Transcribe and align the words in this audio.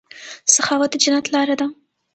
سخاوت 0.55 0.89
د 0.91 0.95
جنت 1.03 1.25
لاره 1.33 1.55
ده. 1.59 1.67